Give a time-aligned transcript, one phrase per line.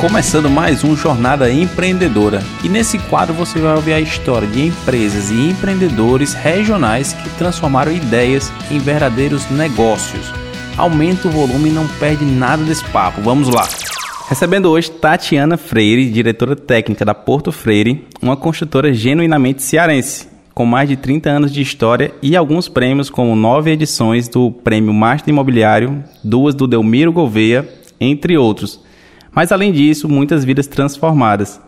[0.00, 2.42] Começando mais um Jornada Empreendedora.
[2.62, 7.90] E nesse quadro você vai ouvir a história de empresas e empreendedores regionais que transformaram
[7.90, 10.30] ideias em verdadeiros negócios.
[10.76, 13.22] Aumenta o volume e não perde nada desse papo.
[13.22, 13.66] Vamos lá!
[14.28, 20.88] Recebendo hoje Tatiana Freire, diretora técnica da Porto Freire, uma construtora genuinamente cearense, com mais
[20.88, 26.02] de 30 anos de história e alguns prêmios, como nove edições do Prêmio Master Imobiliário,
[26.24, 27.68] duas do Delmiro Gouveia,
[28.00, 28.80] entre outros.
[29.32, 31.60] Mas além disso, muitas vidas transformadas.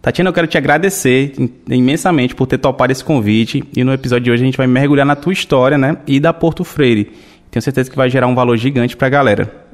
[0.00, 1.34] Tatiana, eu quero te agradecer
[1.68, 5.04] imensamente por ter topado esse convite e no episódio de hoje a gente vai mergulhar
[5.04, 7.10] na tua história, né, e da Porto Freire.
[7.50, 9.68] Tenho certeza que vai gerar um valor gigante para a galera.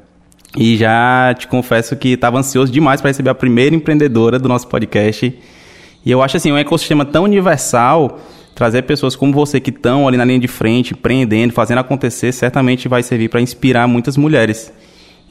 [0.57, 4.67] E já te confesso que estava ansioso demais para receber a primeira empreendedora do nosso
[4.67, 5.37] podcast.
[6.05, 8.19] E eu acho assim, um ecossistema tão universal,
[8.55, 12.87] trazer pessoas como você que estão ali na linha de frente, empreendendo, fazendo acontecer, certamente
[12.87, 14.71] vai servir para inspirar muitas mulheres.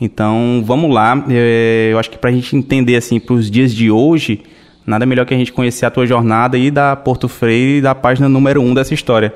[0.04, 1.24] Então, vamos lá.
[1.30, 4.42] É, eu acho que para a gente entender assim, para os dias de hoje,
[4.86, 7.94] nada melhor que a gente conhecer a tua jornada aí da Porto Freire e da
[7.94, 9.34] página número um dessa história.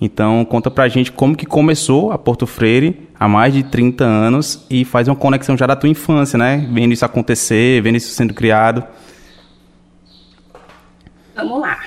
[0.00, 4.64] Então, conta pra gente como que começou a Porto Freire há mais de 30 anos
[4.70, 6.66] e faz uma conexão já da tua infância, né?
[6.72, 8.82] Vendo isso acontecer, vendo isso sendo criado.
[11.36, 11.78] Vamos lá.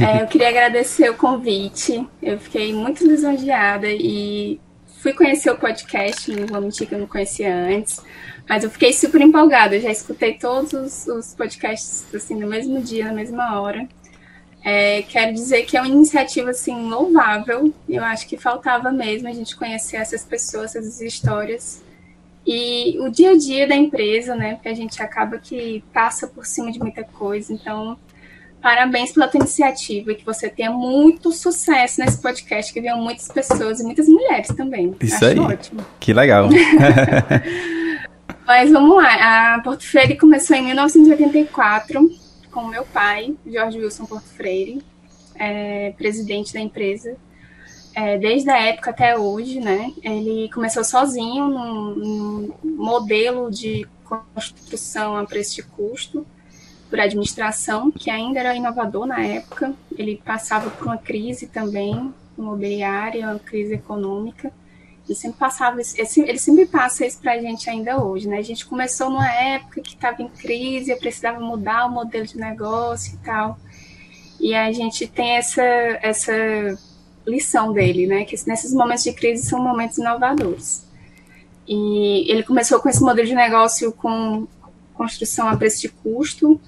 [0.00, 2.06] É, eu queria agradecer o convite.
[2.22, 4.60] Eu fiquei muito lisonjeada e
[5.00, 8.00] fui conhecer o podcast, não vou mentir que eu não conhecia antes,
[8.48, 9.76] mas eu fiquei super empolgada.
[9.76, 13.88] Eu já escutei todos os, os podcasts assim no mesmo dia, na mesma hora.
[14.64, 17.72] É, quero dizer que é uma iniciativa assim louvável.
[17.88, 21.84] Eu acho que faltava mesmo a gente conhecer essas pessoas, essas histórias
[22.46, 24.54] e o dia a dia da empresa, né?
[24.54, 27.52] Porque a gente acaba que passa por cima de muita coisa.
[27.52, 27.98] Então,
[28.66, 33.28] parabéns pela tua iniciativa e que você tenha muito sucesso nesse podcast, que venham muitas
[33.28, 34.92] pessoas e muitas mulheres também.
[35.00, 35.38] Isso acho aí.
[35.38, 35.86] Ótimo.
[36.00, 36.48] Que legal.
[38.44, 39.54] Mas vamos lá.
[39.54, 42.10] A Porto Freire começou em 1984
[42.50, 44.82] com meu pai, Jorge Wilson Porto Freire,
[45.36, 47.16] é, presidente da empresa,
[47.94, 49.92] é, desde a época até hoje, né?
[50.02, 56.26] Ele começou sozinho num, num modelo de construção a preço de custo
[56.96, 59.74] por administração, que ainda era inovador na época.
[59.96, 64.50] Ele passava por uma crise também imobiliária, uma crise econômica.
[65.06, 68.38] Ele sempre passava, ele sempre passa isso para a gente ainda hoje, né?
[68.38, 73.14] A gente começou numa época que estava em crise, precisava mudar o modelo de negócio
[73.14, 73.58] e tal.
[74.40, 76.32] E a gente tem essa, essa
[77.26, 78.24] lição dele, né?
[78.24, 80.86] Que nesses momentos de crise são momentos inovadores.
[81.68, 84.46] E ele começou com esse modelo de negócio com
[84.96, 86.60] construção a preço de custo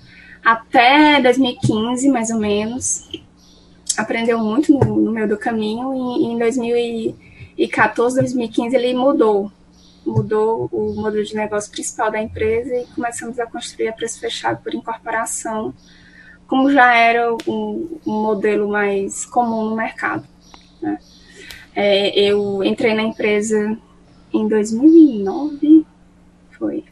[0.45, 3.09] até 2015, mais ou menos.
[3.97, 7.17] Aprendeu muito no, no meio do caminho e em 2000
[7.59, 9.51] e 14, 2015 ele mudou,
[10.07, 14.63] mudou o modelo de negócio principal da empresa e começamos a construir a preço fechado
[14.63, 15.75] por incorporação,
[16.47, 20.25] como já era um, um modelo mais comum no mercado.
[20.81, 20.99] Né?
[21.75, 23.77] É, eu entrei na empresa
[24.33, 25.85] em 2009,
[26.53, 26.85] foi.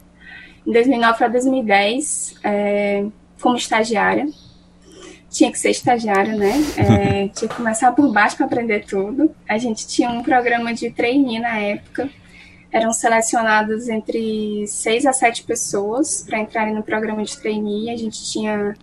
[0.67, 3.05] Em 2009 para 2010, é,
[3.39, 4.27] como estagiária
[5.29, 6.53] tinha que ser estagiário, né?
[6.77, 9.33] É, tinha que começar por baixo para aprender tudo.
[9.47, 12.09] A gente tinha um programa de trainee na época.
[12.71, 17.89] Eram selecionados entre seis a sete pessoas para entrarem no programa de trainee.
[17.91, 18.75] A gente tinha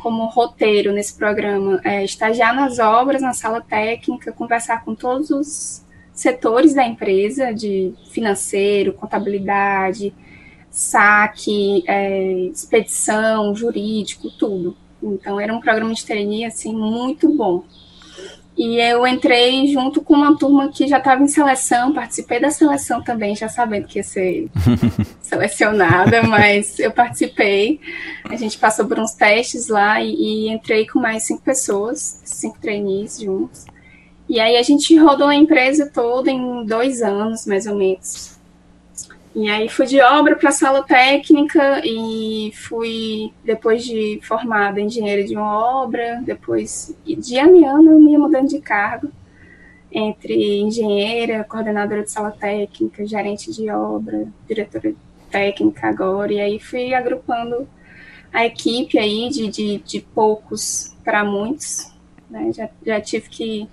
[0.00, 5.82] como roteiro nesse programa é, estagiar nas obras, na sala técnica, conversar com todos os
[6.12, 10.12] setores da empresa, de financeiro, contabilidade,
[10.72, 14.74] saque, é, expedição, jurídico, tudo.
[15.02, 17.62] Então era um programa de trainee assim muito bom.
[18.56, 23.02] E eu entrei junto com uma turma que já estava em seleção, participei da seleção
[23.02, 24.50] também, já sabendo que ia ser
[25.20, 27.80] selecionada, mas eu participei.
[28.24, 32.58] A gente passou por uns testes lá e, e entrei com mais cinco pessoas, cinco
[32.60, 33.64] trainees juntos.
[34.28, 38.31] E aí a gente rodou a empresa toda em dois anos, mais ou menos.
[39.34, 45.24] E aí fui de obra para a sala técnica e fui, depois de formada engenheira
[45.24, 49.10] de uma obra, depois de ano ano eu me mudando de cargo
[49.90, 54.94] entre engenheira, coordenadora de sala técnica, gerente de obra, diretora
[55.30, 57.66] técnica agora, e aí fui agrupando
[58.32, 61.92] a equipe aí de, de, de poucos para muitos,
[62.30, 62.50] né?
[62.52, 63.68] já, já tive que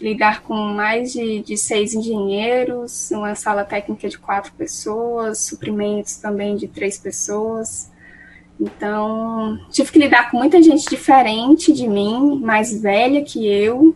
[0.00, 6.56] lidar com mais de, de seis engenheiros, uma sala técnica de quatro pessoas, suprimentos também
[6.56, 7.90] de três pessoas.
[8.60, 13.94] Então, tive que lidar com muita gente diferente de mim, mais velha que eu,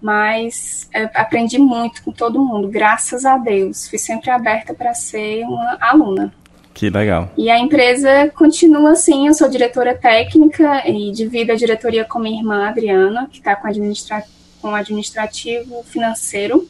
[0.00, 3.88] mas é, aprendi muito com todo mundo, graças a Deus.
[3.88, 6.32] Fui sempre aberta para ser uma aluna.
[6.72, 7.28] Que legal.
[7.36, 12.38] E a empresa continua assim, eu sou diretora técnica e divido a diretoria com minha
[12.38, 14.22] irmã Adriana, que está com, administra
[14.60, 16.68] com administrativo financeiro.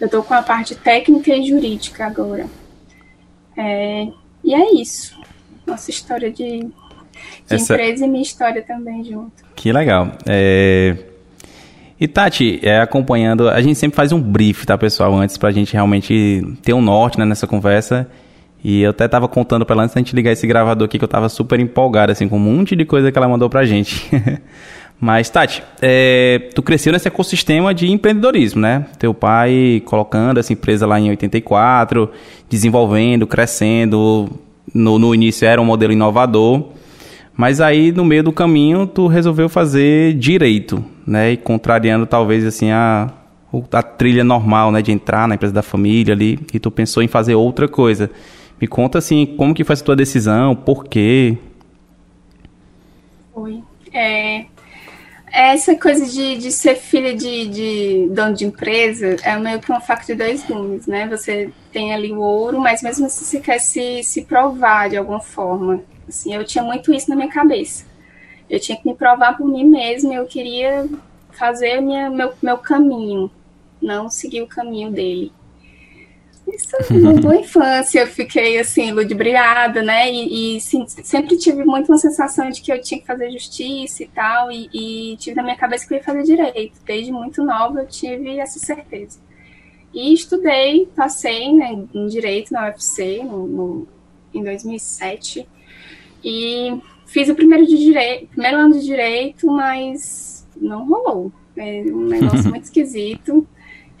[0.00, 2.46] Eu estou com a parte técnica e jurídica agora.
[3.56, 4.08] É,
[4.44, 5.18] e é isso.
[5.66, 6.72] Nossa história de, de
[7.50, 7.74] Essa...
[7.74, 9.44] empresa e minha história também junto.
[9.54, 10.12] Que legal.
[10.26, 10.96] É...
[12.00, 15.72] E Tati, é, acompanhando, a gente sempre faz um brief, tá, pessoal, antes pra gente
[15.72, 18.08] realmente ter um norte né, nessa conversa.
[18.62, 21.04] E eu até tava contando pra ela antes da gente ligar esse gravador aqui que
[21.04, 24.08] eu tava super empolgado, assim, com um monte de coisa que ela mandou pra gente.
[25.00, 28.86] Mas, Tati, é, tu cresceu nesse ecossistema de empreendedorismo, né?
[28.98, 32.10] Teu pai colocando essa empresa lá em 84,
[32.48, 34.28] desenvolvendo, crescendo.
[34.74, 36.70] No, no início era um modelo inovador.
[37.36, 41.30] Mas aí, no meio do caminho, tu resolveu fazer direito, né?
[41.32, 43.08] E contrariando, talvez, assim, a,
[43.70, 44.82] a trilha normal, né?
[44.82, 46.40] De entrar na empresa da família ali.
[46.52, 48.10] E tu pensou em fazer outra coisa.
[48.60, 51.38] Me conta assim, como que foi essa tua decisão, por quê?
[53.32, 53.62] Foi.
[53.94, 54.46] É,
[55.38, 59.80] essa coisa de, de ser filha de, de dono de empresa é meio que uma
[59.80, 61.06] faca de dois gumes, né?
[61.06, 65.20] Você tem ali o ouro, mas mesmo assim você quer se, se provar de alguma
[65.20, 65.82] forma.
[66.08, 67.86] Assim, eu tinha muito isso na minha cabeça.
[68.50, 70.88] Eu tinha que me provar por mim mesma, eu queria
[71.30, 73.30] fazer minha, meu, meu caminho,
[73.80, 75.32] não seguir o caminho dele.
[76.54, 80.10] Isso, na boa infância, eu fiquei assim, ludibriada, né?
[80.10, 84.02] E, e sim, sempre tive muito uma sensação de que eu tinha que fazer justiça
[84.02, 86.80] e tal, e, e, tive na minha cabeça que eu ia fazer direito.
[86.84, 89.20] Desde muito nova eu tive essa certeza.
[89.92, 93.88] E estudei, passei né, em direito na UFC no, no,
[94.32, 95.46] em 2007,
[96.24, 101.30] e fiz o primeiro, de direito, primeiro ano de direito, mas não rolou.
[101.56, 103.46] É um negócio muito esquisito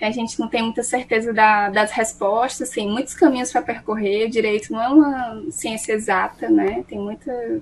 [0.04, 4.28] a gente não tem muita certeza da, das respostas, tem muitos caminhos para percorrer.
[4.28, 6.84] Direito não é uma ciência exata, né?
[6.88, 7.60] Tem muita,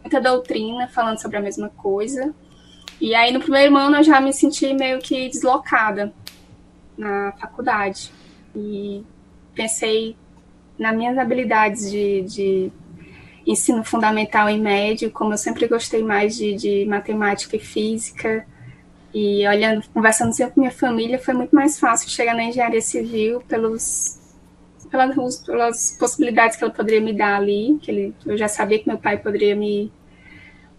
[0.00, 2.34] muita doutrina falando sobre a mesma coisa.
[3.00, 6.12] E aí, no primeiro ano, eu já me senti meio que deslocada
[6.98, 8.12] na faculdade.
[8.54, 9.04] E
[9.54, 10.16] pensei
[10.78, 12.72] nas minhas habilidades de, de
[13.46, 18.46] ensino fundamental e médio, como eu sempre gostei mais de, de matemática e física
[19.12, 23.40] e olhando, conversando sempre com minha família, foi muito mais fácil chegar na engenharia civil
[23.48, 24.18] pelos,
[24.90, 28.88] pelas, pelas possibilidades que ela poderia me dar ali, que ele, eu já sabia que
[28.88, 29.92] meu pai poderia me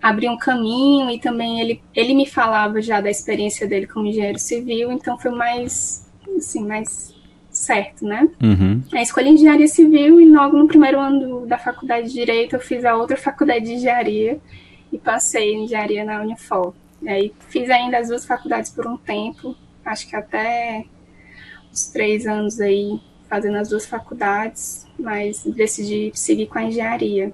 [0.01, 4.39] abrir um caminho e também ele, ele me falava já da experiência dele como engenheiro
[4.39, 7.13] civil, então foi mais, assim, mais
[7.51, 8.27] certo, né?
[8.41, 8.81] Uhum.
[8.93, 12.83] Aí escolhi engenharia civil e logo no primeiro ano da faculdade de direito eu fiz
[12.85, 14.39] a outra faculdade de engenharia
[14.91, 16.73] e passei em engenharia na Unifor.
[17.01, 19.55] E aí fiz ainda as duas faculdades por um tempo,
[19.85, 20.85] acho que até
[21.71, 22.99] uns três anos aí
[23.29, 27.31] fazendo as duas faculdades, mas decidi seguir com a engenharia.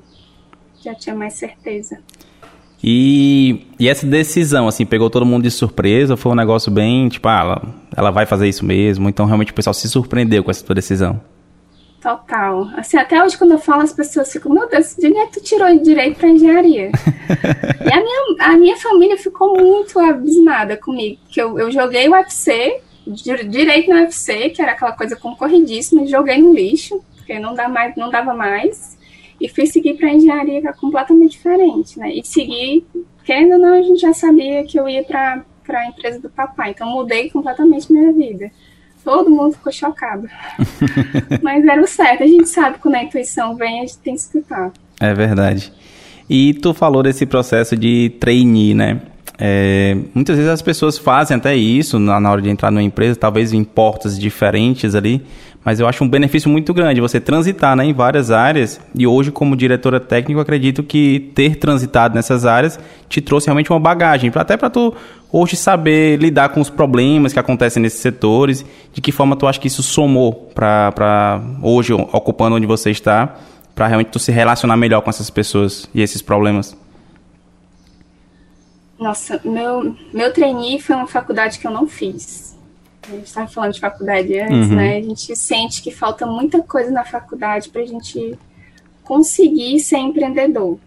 [0.84, 2.00] Já tinha mais certeza.
[2.84, 6.16] E, e essa decisão, assim, pegou todo mundo de surpresa?
[6.16, 9.10] Foi um negócio bem, tipo, ah, ela, ela vai fazer isso mesmo?
[9.10, 11.20] Então, realmente, o pessoal se surpreendeu com essa tua decisão?
[12.02, 12.70] Total.
[12.76, 15.40] Assim, até hoje, quando eu falo, as pessoas ficam, meu Deus, de onde é que
[15.40, 16.92] tu tirou direito para engenharia?
[17.86, 22.12] e a minha, a minha família ficou muito abismada comigo, que eu, eu joguei o
[22.12, 27.56] UFC, direito no UFC, que era aquela coisa concorridíssima, e joguei no lixo, porque não,
[27.56, 28.96] dá mais, não dava mais,
[29.42, 32.14] e fui seguir para engenharia, que é completamente diferente, né?
[32.14, 32.86] E segui,
[33.24, 36.72] querendo ou não, a gente já sabia que eu ia para a empresa do papai,
[36.72, 38.52] então mudei completamente minha vida
[39.08, 40.28] todo mundo ficou chocado.
[41.42, 42.24] Mas era o certo.
[42.24, 44.70] A gente sabe que quando a intuição vem, a gente tem que escutar.
[45.00, 45.72] É verdade.
[46.30, 49.00] E tu falou desse processo de trainee, né?
[49.40, 53.18] É, muitas vezes as pessoas fazem até isso na, na hora de entrar numa empresa,
[53.18, 55.24] talvez em portas diferentes ali,
[55.68, 58.80] mas eu acho um benefício muito grande você transitar né, em várias áreas.
[58.98, 63.78] E hoje, como diretora técnica, acredito que ter transitado nessas áreas te trouxe realmente uma
[63.78, 64.96] bagagem, até para tu
[65.30, 69.60] hoje saber lidar com os problemas que acontecem nesses setores, de que forma tu acha
[69.60, 73.36] que isso somou para hoje, ocupando onde você está,
[73.76, 76.78] para realmente tu se relacionar melhor com essas pessoas e esses problemas.
[78.98, 82.57] Nossa, meu, meu trainee foi uma faculdade que eu não fiz
[83.08, 84.76] a gente estava falando de faculdade antes, uhum.
[84.76, 84.98] né?
[84.98, 88.38] A gente sente que falta muita coisa na faculdade para a gente
[89.04, 90.78] conseguir ser empreendedor.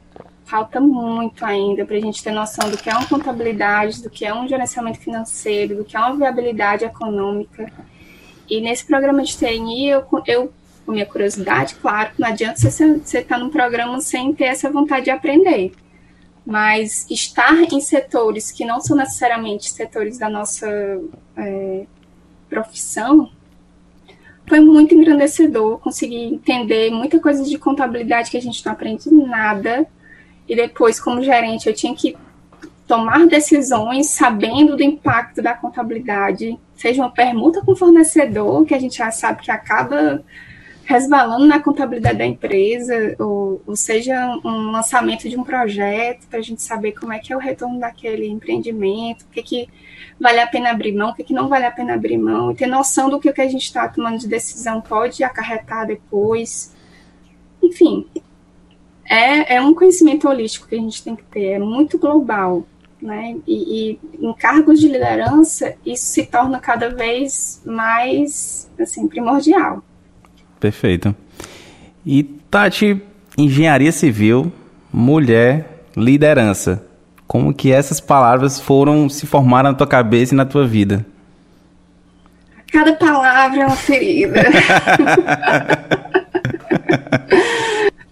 [0.45, 4.27] Falta muito ainda para a gente ter noção do que é uma contabilidade, do que
[4.27, 7.73] é um gerenciamento financeiro, do que é uma viabilidade econômica.
[8.49, 10.53] E nesse programa de TNI, eu, eu
[10.85, 15.05] com minha curiosidade, claro, não adianta você estar tá num programa sem ter essa vontade
[15.05, 15.73] de aprender.
[16.45, 20.67] Mas estar em setores que não são necessariamente setores da nossa
[21.37, 21.87] é,
[22.51, 23.31] profissão
[24.47, 29.87] foi muito engrandecedor, consegui entender muita coisa de contabilidade que a gente não aprende nada.
[30.49, 32.17] E depois, como gerente, eu tinha que
[32.85, 38.99] tomar decisões sabendo do impacto da contabilidade, seja uma permuta com fornecedor, que a gente
[38.99, 40.25] já sabe que acaba
[40.85, 46.43] resvalando na contabilidade da empresa, ou, ou seja, um lançamento de um projeto, para a
[46.43, 49.69] gente saber como é que é o retorno daquele empreendimento, o que, que
[50.19, 52.55] vale a pena abrir mão, o que, que não vale a pena abrir mão, e
[52.55, 56.75] ter noção do que que a gente está tomando de decisão pode acarretar depois.
[57.63, 58.07] Enfim,
[59.05, 62.67] é, é um conhecimento holístico que a gente tem que ter, é muito global.
[63.01, 63.37] Né?
[63.47, 69.83] E, e, em cargos de liderança isso se torna cada vez mais assim primordial.
[70.61, 71.15] Perfeito.
[72.05, 73.01] E Tati,
[73.37, 74.53] engenharia civil,
[74.93, 76.85] mulher, liderança.
[77.27, 81.07] Como que essas palavras foram se formar na tua cabeça e na tua vida?
[82.73, 84.41] Cada palavra é uma ferida.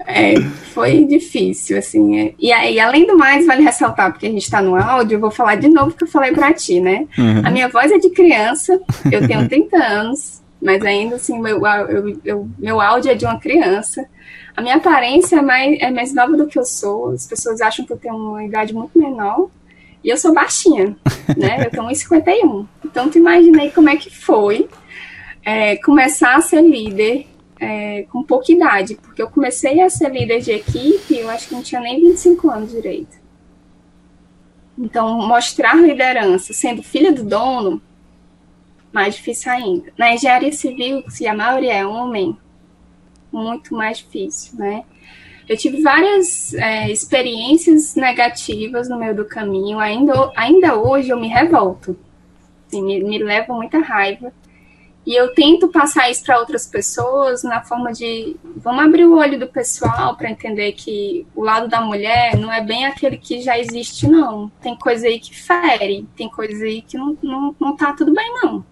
[0.07, 0.41] é,
[0.73, 2.19] foi difícil, assim.
[2.19, 2.35] É.
[2.39, 5.31] E aí, além do mais, vale ressaltar, porque a gente está no áudio, eu vou
[5.31, 7.07] falar de novo o que eu falei para ti, né?
[7.17, 7.43] Uhum.
[7.45, 12.21] A minha voz é de criança, eu tenho 30 anos, mas ainda assim, meu, eu,
[12.25, 14.09] eu, meu áudio é de uma criança.
[14.57, 17.87] A minha aparência é mais, é mais nova do que eu sou, as pessoas acham
[17.87, 19.49] que eu tenho uma idade muito menor,
[20.03, 20.97] e eu sou baixinha,
[21.37, 21.65] né?
[21.65, 22.67] Eu tenho 1,51.
[22.85, 24.69] Então, tu imaginei como é que foi
[25.45, 27.27] é, começar a ser líder
[27.61, 31.55] é, com pouca idade, porque eu comecei a ser líder de equipe, eu acho que
[31.55, 33.17] não tinha nem 25 anos direito.
[34.77, 37.83] Então, mostrar liderança sendo filha do dono
[38.93, 39.93] mais difícil ainda.
[39.97, 42.37] Na engenharia civil, se a maioria é homem,
[43.33, 44.85] muito mais difícil, né?
[45.49, 51.29] Eu tive várias é, experiências negativas no meio do caminho, ainda, ainda hoje eu me
[51.29, 51.97] revolto,
[52.67, 54.33] assim, me, me leva muita raiva.
[55.07, 59.39] E eu tento passar isso para outras pessoas na forma de vamos abrir o olho
[59.39, 63.59] do pessoal para entender que o lado da mulher não é bem aquele que já
[63.59, 64.51] existe, não.
[64.61, 68.35] Tem coisa aí que fere, tem coisa aí que não, não, não tá tudo bem,
[68.43, 68.63] não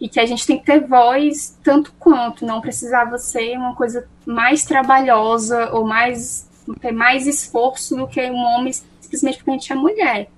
[0.00, 4.08] e que a gente tem que ter voz tanto quanto, não precisava ser uma coisa
[4.24, 6.48] mais trabalhosa ou mais
[6.80, 10.30] ter mais esforço do que um homem simplesmente porque a gente é mulher.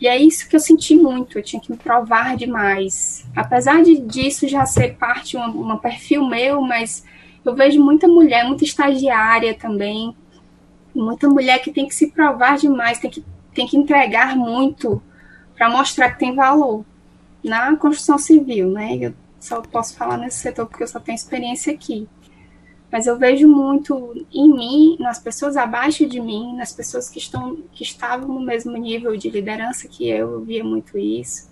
[0.00, 3.24] E é isso que eu senti muito, eu tinha que me provar demais.
[3.34, 7.04] Apesar de disso já ser parte, um, um perfil meu, mas
[7.44, 10.14] eu vejo muita mulher, muita estagiária também,
[10.94, 15.02] muita mulher que tem que se provar demais, tem que, tem que entregar muito
[15.56, 16.84] para mostrar que tem valor
[17.44, 18.96] na construção civil, né?
[18.96, 22.08] Eu só posso falar nesse setor porque eu só tenho experiência aqui.
[22.90, 27.56] Mas eu vejo muito em mim, nas pessoas abaixo de mim, nas pessoas que estão
[27.72, 31.50] que estavam no mesmo nível de liderança que eu, eu via muito isso.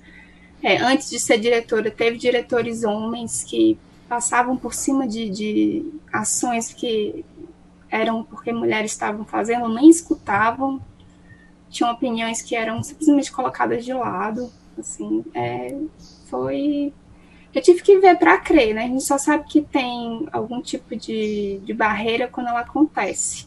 [0.63, 3.77] É, antes de ser diretora, teve diretores homens que
[4.09, 7.25] passavam por cima de, de ações que
[7.91, 10.81] eram porque mulheres estavam fazendo, nem escutavam,
[11.69, 14.53] tinham opiniões que eram simplesmente colocadas de lado.
[14.79, 15.75] Assim, é,
[16.29, 16.93] foi.
[17.55, 18.85] Eu tive que ver para crer, né?
[18.85, 23.47] A gente só sabe que tem algum tipo de, de barreira quando ela acontece.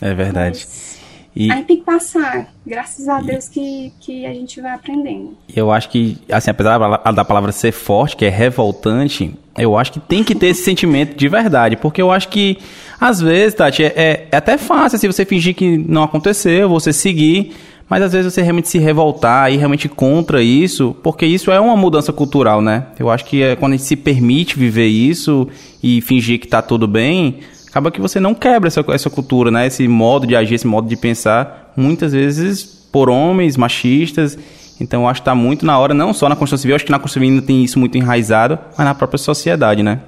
[0.00, 0.58] É verdade.
[0.58, 1.04] Mas...
[1.36, 1.50] E...
[1.50, 2.52] Aí tem que passar.
[2.64, 5.36] Graças a Deus que, que a gente vai aprendendo.
[5.54, 6.78] Eu acho que, assim, apesar
[7.12, 11.16] da palavra ser forte, que é revoltante, eu acho que tem que ter esse sentimento
[11.16, 11.76] de verdade.
[11.76, 12.58] Porque eu acho que,
[13.00, 16.68] às vezes, Tati, é, é, é até fácil se assim, você fingir que não aconteceu,
[16.68, 17.52] você seguir.
[17.88, 21.76] Mas às vezes você realmente se revoltar e realmente contra isso, porque isso é uma
[21.76, 22.86] mudança cultural, né?
[22.98, 25.46] Eu acho que é quando a gente se permite viver isso
[25.82, 29.66] e fingir que tá tudo bem, acaba que você não quebra essa, essa cultura, né?
[29.66, 34.38] Esse modo de agir, esse modo de pensar, muitas vezes por homens machistas.
[34.80, 36.90] Então eu acho que tá muito na hora, não só na Constituição Civil, acho que
[36.90, 40.00] na Constituição Civil ainda tem isso muito enraizado, mas na própria sociedade, né?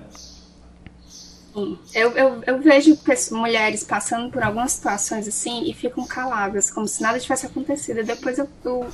[1.94, 2.98] Eu, eu, eu vejo
[3.30, 8.04] mulheres passando por algumas situações assim e ficam caladas, como se nada tivesse acontecido.
[8.04, 8.86] Depois eu, eu,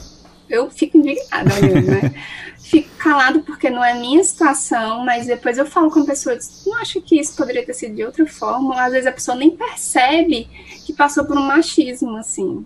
[0.49, 2.15] eu fico indignada né?
[2.63, 6.79] fico calado porque não é minha situação, mas depois eu falo com a pessoa, não
[6.79, 8.81] acho que isso poderia ter sido de outra forma.
[8.81, 10.49] Às vezes a pessoa nem percebe
[10.87, 12.65] que passou por um machismo, assim.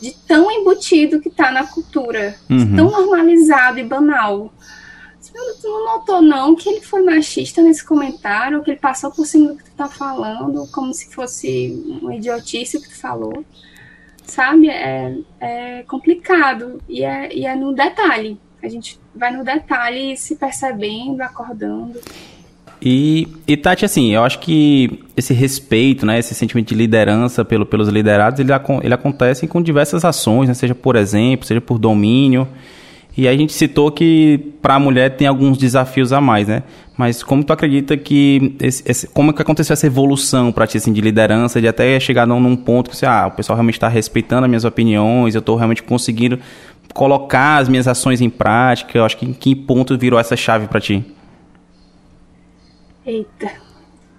[0.00, 2.76] De tão embutido que tá na cultura, uhum.
[2.76, 4.52] tão normalizado e banal.
[5.60, 9.52] Tu não notou, não, que ele foi machista nesse comentário, que ele passou por cima
[9.52, 13.44] do que tu tá falando, como se fosse uma idiotice o que tu falou.
[14.24, 14.68] Sabe?
[14.68, 16.80] É, é complicado.
[16.88, 18.38] E é, e é no detalhe.
[18.62, 22.00] A gente vai no detalhe se percebendo, acordando.
[22.80, 27.66] E, e Tati, assim, eu acho que esse respeito, né, esse sentimento de liderança pelo,
[27.66, 28.52] pelos liderados, ele,
[28.82, 32.46] ele acontece com diversas ações, né, seja por exemplo, seja por domínio.
[33.18, 36.62] E aí a gente citou que para a mulher tem alguns desafios a mais, né?
[36.96, 40.76] Mas como tu acredita que esse, esse, como é que aconteceu essa evolução para ti
[40.76, 43.74] assim, de liderança, de até chegar num, num ponto que você, ah, o pessoal realmente
[43.74, 46.38] está respeitando as minhas opiniões, eu estou realmente conseguindo
[46.94, 48.96] colocar as minhas ações em prática.
[48.96, 51.04] Eu acho que em que ponto virou essa chave para ti?
[53.04, 53.50] Eita,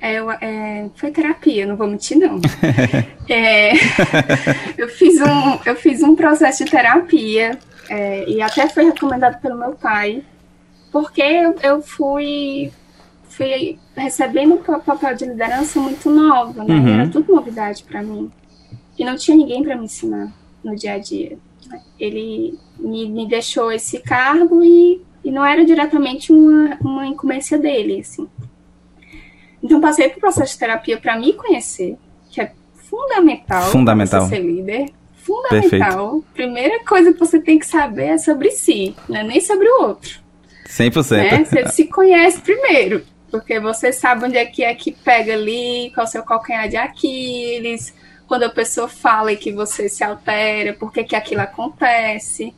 [0.01, 2.39] é, é, foi terapia, não vou mentir, não.
[3.27, 3.73] é,
[4.77, 7.57] eu, fiz um, eu fiz um processo de terapia
[7.89, 10.23] é, e até foi recomendado pelo meu pai,
[10.91, 12.71] porque eu, eu fui,
[13.23, 16.75] fui recebendo o papel de liderança muito nova, né?
[16.75, 16.87] Uhum.
[16.87, 18.31] Era tudo novidade para mim.
[18.97, 20.31] E não tinha ninguém para me ensinar
[20.63, 21.37] no dia a dia.
[21.99, 27.99] Ele me, me deixou esse cargo e, e não era diretamente uma, uma incumbência dele,
[27.99, 28.27] assim.
[29.61, 31.97] Então passei por processo de terapia para me conhecer,
[32.29, 34.21] que é fundamental, fundamental.
[34.21, 34.85] você ser líder
[35.29, 36.11] fundamental.
[36.11, 36.25] Perfeito.
[36.33, 39.81] Primeira coisa que você tem que saber é sobre si, não é nem sobre o
[39.83, 40.19] outro.
[40.67, 41.17] 100%.
[41.17, 41.45] Né?
[41.45, 46.05] Você se conhece primeiro, porque você sabe onde é que é que pega ali, qual
[46.05, 47.93] é o seu calcanhar de Aquiles,
[48.27, 52.53] quando a pessoa fala e que você se altera, por que, que aquilo acontece.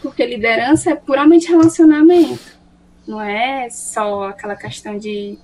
[0.00, 2.56] Porque liderança é puramente relacionamento,
[3.06, 5.36] não é só aquela questão de,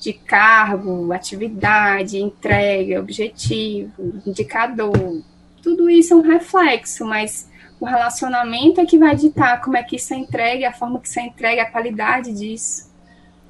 [0.00, 3.92] de cargo, atividade, entrega, objetivo,
[4.26, 5.22] indicador
[5.62, 9.96] tudo isso é um reflexo, mas o relacionamento é que vai ditar como é que
[9.96, 12.90] isso é entregue, a forma que isso é entregue, a qualidade disso.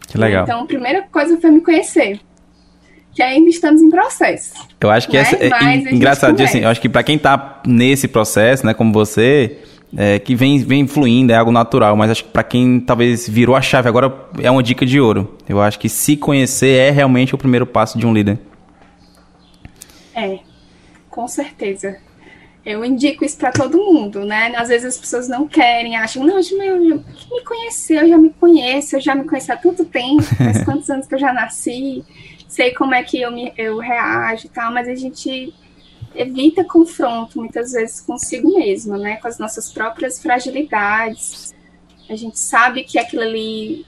[0.07, 0.45] Que legal.
[0.45, 2.21] Então, a primeira coisa foi me conhecer.
[3.12, 4.54] Que ainda estamos em processo.
[4.80, 5.23] Eu acho que né?
[5.23, 9.59] essa é engraçado, assim, eu acho que para quem está nesse processo, né, como você,
[9.97, 13.56] é, que vem, vem fluindo, é algo natural, mas acho que para quem talvez virou
[13.56, 15.37] a chave agora é uma dica de ouro.
[15.49, 18.38] Eu acho que se conhecer é realmente o primeiro passo de um líder.
[20.14, 20.38] É,
[21.09, 21.97] com certeza.
[22.64, 24.52] Eu indico isso para todo mundo, né?
[24.54, 29.00] Às vezes as pessoas não querem, acham, não, meu, me conheceu, já me conheço, eu
[29.00, 32.04] já me conheço há tanto tempo, faz quantos anos que eu já nasci,
[32.47, 35.54] sei como é que eu, me, eu reajo e tal, mas a gente
[36.14, 39.16] evita confronto muitas vezes consigo mesmo, né?
[39.16, 41.54] Com as nossas próprias fragilidades.
[42.08, 43.84] A gente sabe que aquilo ali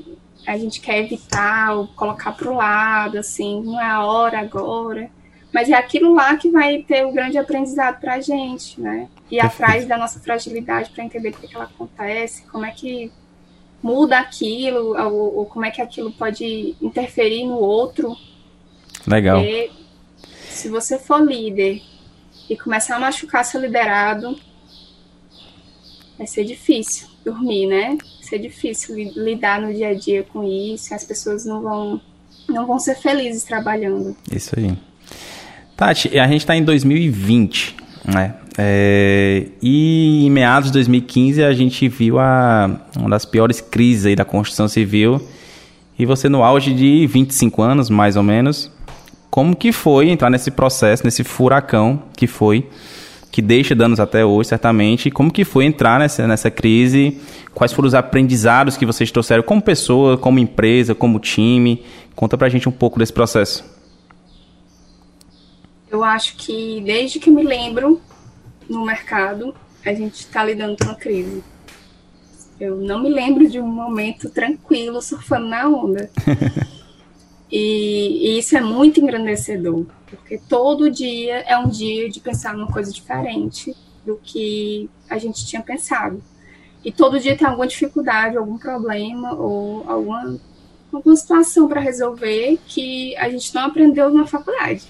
[0.46, 5.10] a gente quer evitar ou colocar para o lado, assim, não é a hora agora.
[5.52, 9.08] Mas é aquilo lá que vai ter o grande aprendizado para a gente, né?
[9.30, 13.12] E atrás da nossa fragilidade para entender o que, que ela acontece, como é que
[13.82, 18.16] muda aquilo, ou, ou, como é que aquilo pode interferir no outro.
[19.06, 19.40] Legal.
[19.40, 19.70] Porque
[20.48, 21.82] se você for líder
[22.52, 24.38] e começar a machucar seu liderado,
[26.18, 27.96] vai ser difícil dormir, né?
[27.96, 32.00] Vai ser difícil lidar no dia a dia com isso, as pessoas não vão,
[32.46, 34.14] não vão ser felizes trabalhando.
[34.30, 34.76] Isso aí.
[35.74, 38.34] Tati, a gente está em 2020, né?
[38.58, 44.26] É, e em meados de 2015 a gente viu a, uma das piores crises da
[44.26, 45.26] construção civil.
[45.98, 48.70] E você no auge de 25 anos, mais ou menos,
[49.32, 52.68] como que foi entrar nesse processo, nesse furacão que foi,
[53.30, 57.18] que deixa danos até hoje, certamente, como que foi entrar nessa, nessa crise,
[57.54, 61.82] quais foram os aprendizados que vocês trouxeram como pessoa, como empresa, como time,
[62.14, 63.64] conta pra gente um pouco desse processo.
[65.90, 68.02] Eu acho que desde que me lembro
[68.68, 71.42] no mercado, a gente está lidando com uma crise.
[72.60, 76.10] Eu não me lembro de um momento tranquilo surfando na onda.
[77.52, 82.72] e, e, isso é muito engrandecedor, porque todo dia é um dia de pensar numa
[82.72, 86.22] coisa diferente do que a gente tinha pensado.
[86.82, 90.40] E todo dia tem alguma dificuldade, algum problema ou alguma,
[90.90, 94.84] alguma situação para resolver que a gente não aprendeu na faculdade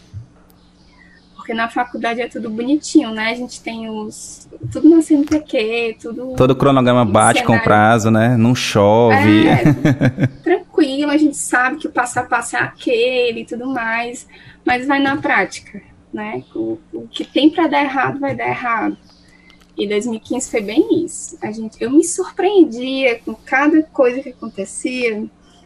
[1.43, 3.31] porque na faculdade é tudo bonitinho, né?
[3.31, 4.49] A gente tem os.
[4.71, 6.35] Tudo na CNPq, tudo.
[6.37, 7.61] Todo cronograma bate cenário.
[7.61, 8.37] com prazo, né?
[8.37, 9.49] Não chove.
[9.49, 9.65] É,
[10.41, 14.29] tranquilo, a gente sabe que o passo a passo é aquele e tudo mais,
[14.65, 15.83] mas vai na prática,
[16.15, 16.45] né?
[16.55, 18.97] O, o que tem para dar errado vai dar errado.
[19.77, 21.37] E 2015 foi bem isso.
[21.43, 25.25] A gente, eu me surpreendia com cada coisa que acontecia.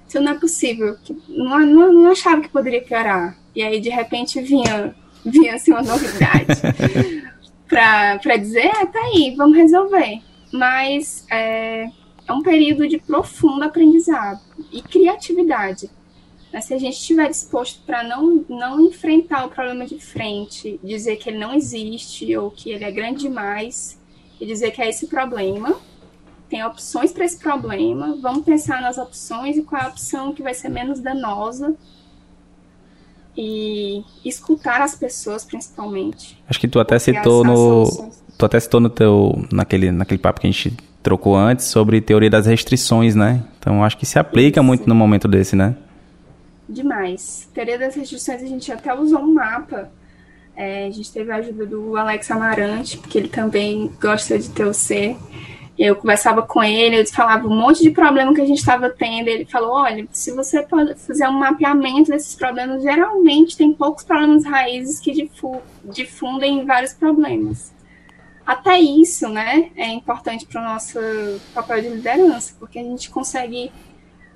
[0.08, 0.96] Isso não é possível.
[1.28, 3.36] Não, não, não achava que poderia piorar.
[3.54, 4.94] E aí, de repente, vinha
[5.26, 6.46] vinha assim uma novidade
[7.68, 10.22] para dizer, é, tá aí, vamos resolver.
[10.52, 11.88] Mas é,
[12.26, 14.40] é um período de profundo aprendizado
[14.72, 15.90] e criatividade.
[16.52, 21.16] Mas se a gente estiver disposto para não, não enfrentar o problema de frente, dizer
[21.16, 24.00] que ele não existe ou que ele é grande demais,
[24.40, 25.78] e dizer que é esse problema,
[26.48, 30.42] tem opções para esse problema, vamos pensar nas opções e qual é a opção que
[30.42, 31.76] vai ser menos danosa
[33.36, 36.42] e escutar as pessoas principalmente.
[36.48, 37.84] Acho que tu até citou no
[38.38, 42.30] tu até citou no teu naquele naquele papo que a gente trocou antes sobre teoria
[42.30, 43.42] das restrições, né?
[43.58, 44.66] Então acho que se aplica Isso.
[44.66, 45.76] muito no momento desse, né?
[46.68, 47.48] Demais.
[47.54, 49.90] Teoria das restrições a gente até usou um mapa.
[50.56, 55.16] É, a gente teve a ajuda do Alex Amarante, porque ele também gosta de TOC.
[55.78, 59.28] Eu conversava com ele, eu falava um monte de problema que a gente estava tendo.
[59.28, 64.98] Ele falou: olha, se você fazer um mapeamento desses problemas, geralmente tem poucos problemas raízes
[64.98, 65.30] que
[65.84, 67.74] difundem vários problemas.
[68.46, 70.98] Até isso, né, é importante para o nosso
[71.52, 73.72] papel de liderança, porque a gente consegue.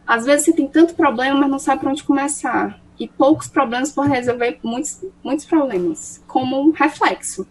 [0.07, 2.81] Às vezes você tem tanto problema, mas não sabe para onde começar.
[2.99, 7.47] E poucos problemas podem resolver muitos, muitos problemas, como um reflexo.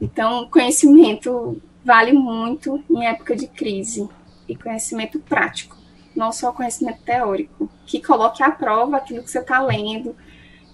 [0.00, 4.08] Então, conhecimento vale muito em época de crise
[4.48, 5.76] e conhecimento prático,
[6.16, 10.16] não só conhecimento teórico, que coloque à prova aquilo que você está lendo,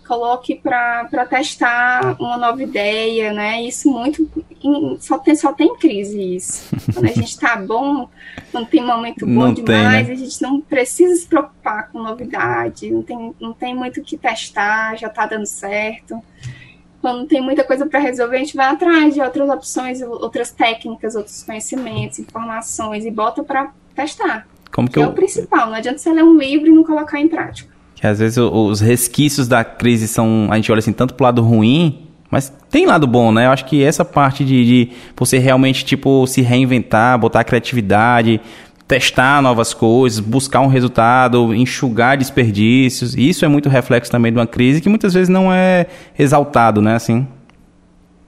[0.09, 3.63] coloque para testar uma nova ideia, né?
[3.63, 4.27] Isso muito
[4.65, 6.75] em, só tem só tem crise isso.
[6.95, 8.09] Quando a gente está bom,
[8.51, 10.23] não tem momento bom não demais, tem, né?
[10.23, 14.17] a gente não precisa se preocupar com novidade, não tem não tem muito o que
[14.17, 16.23] testar, já está dando certo
[17.03, 21.17] quando tem muita coisa para resolver, a gente vai atrás de outras opções, outras técnicas,
[21.17, 24.47] outros conhecimentos, informações e bota para testar.
[24.73, 25.05] Como que, que eu...
[25.05, 25.67] é o principal.
[25.67, 27.69] Não adianta você ler um livro e não colocar em prática.
[27.97, 30.47] Que às vezes os resquícios da crise são.
[30.51, 33.47] A gente olha assim tanto pro lado ruim, mas tem lado bom, né?
[33.47, 38.41] Eu acho que essa parte de, de você realmente, tipo, se reinventar, botar criatividade,
[38.93, 43.15] testar novas coisas, buscar um resultado, enxugar desperdícios.
[43.17, 45.87] Isso é muito reflexo também de uma crise que muitas vezes não é
[46.19, 46.97] exaltado, né?
[46.97, 47.27] Assim.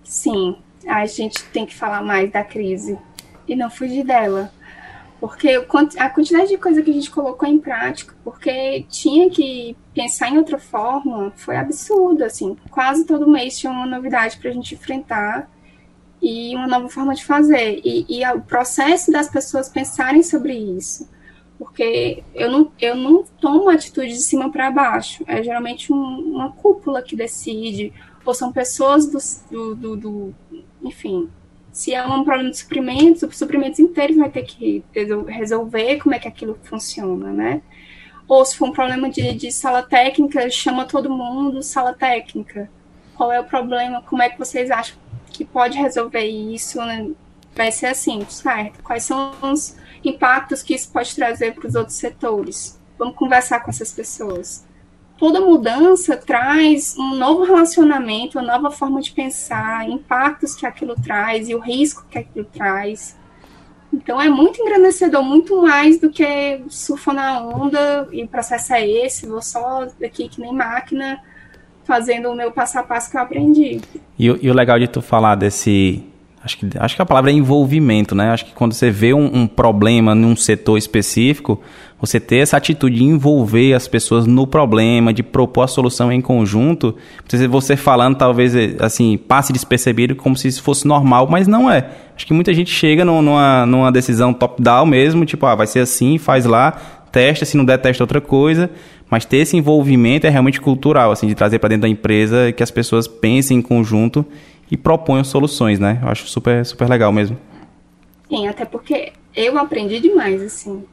[0.03, 0.57] Sim,
[0.89, 2.97] a gente tem que falar mais da crise
[3.47, 4.51] e não fugir dela.
[5.21, 5.51] Porque
[5.99, 10.39] a quantidade de coisa que a gente colocou em prática, porque tinha que pensar em
[10.39, 12.57] outra forma, foi absurdo, assim.
[12.71, 15.47] Quase todo mês tinha uma novidade para a gente enfrentar
[16.25, 17.83] e uma nova forma de fazer.
[17.85, 21.07] E, e o processo das pessoas pensarem sobre isso.
[21.59, 25.23] Porque eu não, eu não tomo atitude de cima para baixo.
[25.29, 27.93] É geralmente um, uma cúpula que decide,
[28.25, 29.19] ou são pessoas do,
[29.51, 30.35] do, do, do
[30.83, 31.29] enfim,
[31.71, 34.83] se é um problema de suprimentos, os suprimentos inteiros vai ter que
[35.29, 37.63] resolver como é que aquilo funciona, né?
[38.27, 42.71] Ou se for um problema de, de sala técnica, chama todo mundo, sala técnica.
[43.15, 44.01] Qual é o problema?
[44.03, 44.97] Como é que vocês acham
[45.35, 47.11] que pode resolver isso, né?
[47.55, 48.83] vai ser assim, certo?
[48.83, 52.81] Quais são os impactos que isso pode trazer para os outros setores?
[52.99, 54.65] Vamos conversar com essas pessoas.
[55.19, 61.49] Toda mudança traz um novo relacionamento, uma nova forma de pensar, impactos que aquilo traz
[61.49, 63.17] e o risco que aquilo traz.
[63.93, 68.89] Então é muito engrandecedor, muito mais do que surfar na onda e o processo é
[68.89, 71.23] esse, vou só daqui que nem máquina
[71.85, 73.81] fazendo o meu passo a passo que eu aprendi.
[74.19, 76.03] E, e o legal de tu falar desse.
[76.43, 78.31] Acho que, acho que a palavra é envolvimento, né?
[78.31, 81.63] Acho que quando você vê um, um problema num setor específico,
[81.99, 86.21] você ter essa atitude de envolver as pessoas no problema, de propor a solução em
[86.21, 86.95] conjunto,
[87.49, 91.89] você falando talvez assim, passe despercebido como se isso fosse normal, mas não é.
[92.15, 96.19] Acho que muita gente chega numa, numa decisão top-down mesmo, tipo, ah, vai ser assim,
[96.19, 96.73] faz lá,
[97.11, 98.69] testa, se não der, testa outra coisa.
[99.11, 102.63] Mas ter esse envolvimento é realmente cultural, assim, de trazer para dentro da empresa que
[102.63, 104.25] as pessoas pensem em conjunto
[104.71, 106.01] e proponham soluções, né?
[106.03, 107.37] Eu acho super, super legal mesmo.
[108.29, 110.85] Sim, até porque eu aprendi demais, assim.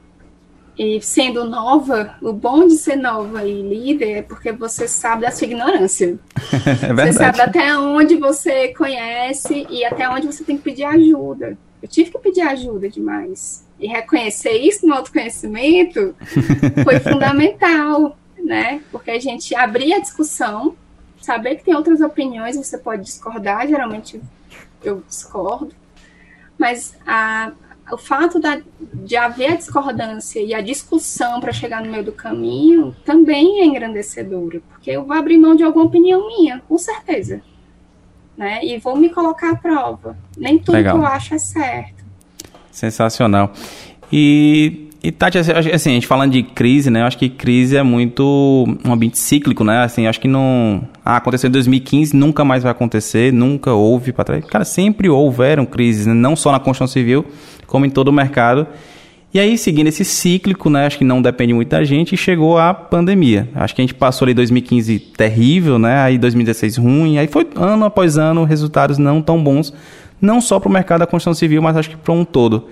[0.78, 5.32] E sendo nova, o bom de ser nova e líder é porque você sabe da
[5.32, 6.18] sua ignorância.
[6.54, 7.14] é verdade.
[7.14, 11.58] Você sabe até onde você conhece e até onde você tem que pedir ajuda.
[11.82, 16.16] Eu tive que pedir ajuda demais e reconhecer isso no autoconhecimento
[16.84, 18.82] foi fundamental, né?
[18.92, 20.76] Porque a gente abrir a discussão,
[21.20, 24.22] saber que tem outras opiniões, você pode discordar, geralmente
[24.84, 25.74] eu discordo,
[26.60, 27.52] mas a,
[27.92, 32.12] o fato da, de haver a discordância e a discussão para chegar no meio do
[32.12, 37.42] caminho também é engrandecedora, porque eu vou abrir mão de alguma opinião minha, com certeza.
[38.38, 38.64] Né?
[38.64, 40.18] E vou me colocar à prova.
[40.38, 40.98] Nem tudo Legal.
[40.98, 42.01] que eu acho é certo.
[42.72, 43.52] Sensacional.
[44.12, 47.02] E, e Tati, assim, assim, a gente falando de crise, né?
[47.02, 49.84] Eu acho que crise é muito um ambiente cíclico, né?
[49.84, 50.84] Assim, acho que não.
[51.04, 54.46] Ah, aconteceu em 2015, nunca mais vai acontecer, nunca houve para trás.
[54.46, 56.14] Cara, sempre houveram crises, né?
[56.14, 57.26] não só na construção civil,
[57.66, 58.68] como em todo o mercado.
[59.34, 62.74] E aí, seguindo esse cíclico, né, acho que não depende muito da gente, chegou a
[62.74, 63.48] pandemia.
[63.56, 67.86] Acho que a gente passou ali 2015 terrível, né, aí 2016 ruim, aí foi ano
[67.86, 69.74] após ano resultados não tão bons
[70.22, 72.68] não só para o mercado da construção civil, mas acho que para um todo.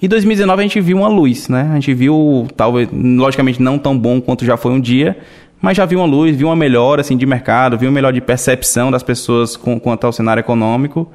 [0.00, 1.68] E 2019 a gente viu uma luz, né?
[1.70, 5.16] A gente viu, talvez, logicamente não tão bom quanto já foi um dia,
[5.60, 8.20] mas já viu uma luz, viu uma melhora assim, de mercado, viu uma melhora de
[8.20, 11.10] percepção das pessoas com, quanto ao cenário econômico.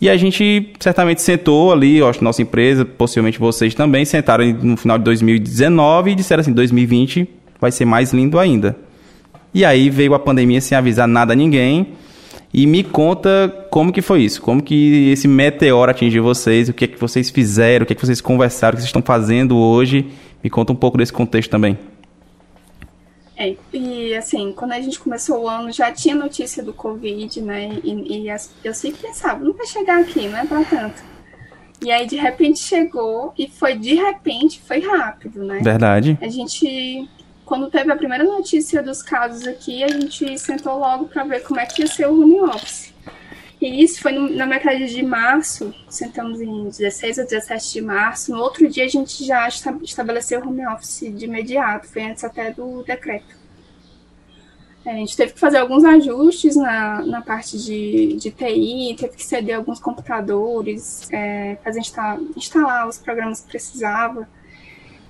[0.00, 4.44] E a gente certamente sentou ali, eu acho que nossa empresa, possivelmente vocês também, sentaram
[4.44, 7.28] no final de 2019 e disseram assim: 2020
[7.60, 8.76] vai ser mais lindo ainda.
[9.54, 11.94] E aí veio a pandemia sem avisar nada a ninguém.
[12.52, 16.84] E me conta como que foi isso, como que esse meteoro atingiu vocês, o que
[16.84, 19.56] é que vocês fizeram, o que é que vocês conversaram, o que vocês estão fazendo
[19.58, 20.06] hoje.
[20.42, 21.76] Me conta um pouco desse contexto também.
[23.36, 27.78] É, e assim, quando a gente começou o ano, já tinha notícia do Covid, né?
[27.84, 31.02] E, e eu sempre pensava, não vai chegar aqui, não é pra tanto.
[31.82, 35.60] E aí, de repente, chegou, e foi de repente, foi rápido, né?
[35.62, 36.16] Verdade.
[36.22, 37.06] A gente,
[37.46, 41.60] quando teve a primeira notícia dos casos aqui, a gente sentou logo para ver como
[41.60, 42.92] é que ia ser o home office.
[43.60, 48.32] E isso foi no, na metade de março, sentamos em 16 ou 17 de março.
[48.32, 52.52] No outro dia a gente já estabeleceu o home office de imediato, foi antes até
[52.52, 53.36] do decreto.
[54.84, 59.16] É, a gente teve que fazer alguns ajustes na, na parte de, de TI, teve
[59.16, 64.28] que ceder alguns computadores, é, fazer instalar, instalar os programas que precisava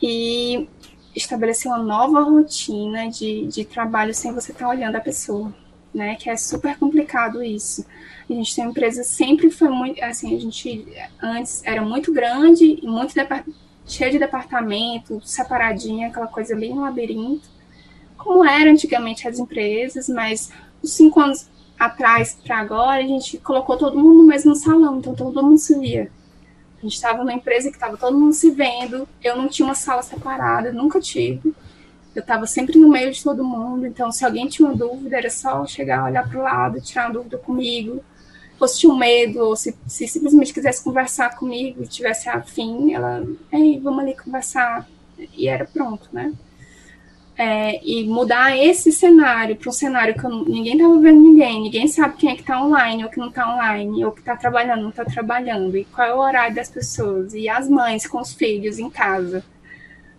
[0.00, 0.68] e
[1.16, 5.52] estabelecer uma nova rotina de, de trabalho sem você estar olhando a pessoa,
[5.92, 6.14] né?
[6.14, 7.86] Que é super complicado isso.
[8.28, 10.86] A gente tem uma empresa sempre foi muito, assim, a gente
[11.22, 13.14] antes era muito grande e muito
[13.86, 17.48] cheio de departamento, separadinha, aquela coisa bem um labirinto,
[18.18, 20.50] como era antigamente as empresas, mas
[20.82, 21.48] uns cinco anos
[21.78, 25.78] atrás para agora, a gente colocou todo mundo no mesmo salão, então todo mundo se
[25.78, 26.10] via.
[26.78, 29.74] A gente estava numa empresa que estava todo mundo se vendo, eu não tinha uma
[29.74, 31.54] sala separada, nunca tive.
[32.14, 35.30] Eu estava sempre no meio de todo mundo, então se alguém tinha uma dúvida, era
[35.30, 38.02] só chegar, olhar para o lado, tirar uma dúvida comigo
[38.58, 43.24] fosse tinha um medo, ou se, se, simplesmente quisesse conversar comigo e tivesse afim, ela,
[43.52, 44.88] ei, vamos ali conversar.
[45.18, 46.32] E era pronto, né?
[47.38, 52.16] É, e mudar esse cenário para um cenário que ninguém estava vendo ninguém, ninguém sabe
[52.16, 54.88] quem é que está online ou que não está online, ou que está trabalhando, não
[54.88, 58.78] está trabalhando, e qual é o horário das pessoas, e as mães com os filhos
[58.78, 59.44] em casa.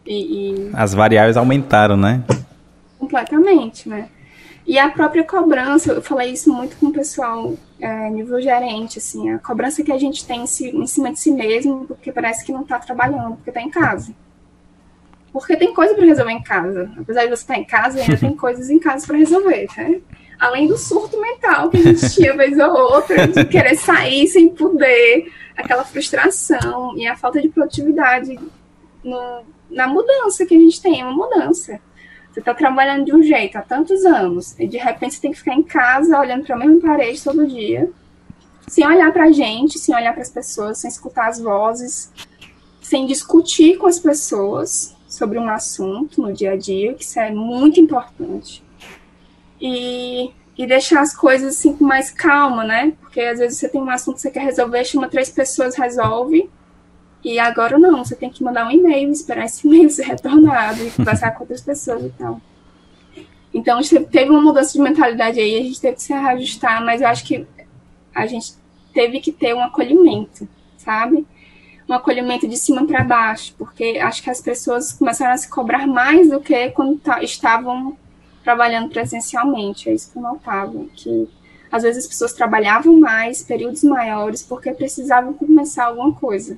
[0.06, 0.72] E, e...
[0.74, 2.24] As variáveis aumentaram, né?
[3.00, 4.10] Completamente, né?
[4.68, 9.30] E a própria cobrança, eu falei isso muito com o pessoal é, nível gerente, assim,
[9.30, 12.46] a cobrança que a gente tem em, si, em cima de si mesmo, porque parece
[12.46, 14.14] que não está trabalhando, porque está em casa.
[15.32, 16.92] Porque tem coisa para resolver em casa.
[16.98, 20.02] Apesar de você estar em casa, ainda tem coisas em casa para resolver, né?
[20.40, 24.50] Além do surto mental que a gente tinha vez ou outra, de querer sair sem
[24.50, 28.40] poder, aquela frustração e a falta de produtividade
[29.04, 31.80] no, na mudança que a gente tem, uma mudança.
[32.32, 35.40] Você está trabalhando de um jeito há tantos anos e de repente você tem que
[35.40, 37.90] ficar em casa olhando para a mesma parede todo dia,
[38.68, 42.12] sem olhar para a gente, sem olhar para as pessoas, sem escutar as vozes,
[42.80, 47.32] sem discutir com as pessoas sobre um assunto no dia a dia, que isso é
[47.32, 48.64] muito importante.
[49.60, 52.94] E, e deixar as coisas assim com mais calma, né?
[53.02, 56.50] Porque às vezes você tem um assunto que você quer resolver, chama três pessoas, resolve,
[57.24, 60.92] e agora não, você tem que mandar um e-mail, esperar esse e-mail ser retornado e
[60.92, 62.40] conversar com outras pessoas e tal.
[63.54, 63.80] Então,
[64.12, 67.26] teve uma mudança de mentalidade aí, a gente teve que se reajustar, mas eu acho
[67.26, 67.46] que
[68.14, 68.54] a gente
[68.94, 71.26] teve que ter um acolhimento, sabe?
[71.88, 75.88] Um acolhimento de cima para baixo, porque acho que as pessoas começaram a se cobrar
[75.88, 77.98] mais do que quando estavam
[78.44, 79.90] trabalhando presencialmente.
[79.90, 81.30] É isso que eu notava, que
[81.72, 86.58] às vezes as pessoas trabalhavam mais, períodos maiores, porque precisavam começar alguma coisa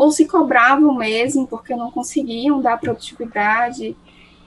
[0.00, 3.94] ou se cobravam mesmo porque não conseguiam dar produtividade.